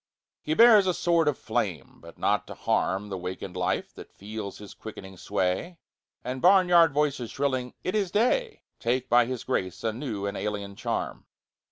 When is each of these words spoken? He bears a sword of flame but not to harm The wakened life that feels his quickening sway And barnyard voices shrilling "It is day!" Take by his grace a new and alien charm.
He 0.41 0.55
bears 0.55 0.87
a 0.87 0.95
sword 0.95 1.27
of 1.27 1.37
flame 1.37 1.99
but 2.01 2.17
not 2.17 2.47
to 2.47 2.55
harm 2.55 3.09
The 3.09 3.19
wakened 3.19 3.55
life 3.55 3.93
that 3.93 4.11
feels 4.11 4.57
his 4.57 4.73
quickening 4.73 5.15
sway 5.15 5.77
And 6.23 6.41
barnyard 6.41 6.91
voices 6.91 7.29
shrilling 7.29 7.75
"It 7.83 7.93
is 7.93 8.09
day!" 8.09 8.63
Take 8.79 9.09
by 9.09 9.25
his 9.27 9.43
grace 9.43 9.83
a 9.83 9.93
new 9.93 10.25
and 10.25 10.35
alien 10.35 10.75
charm. 10.75 11.27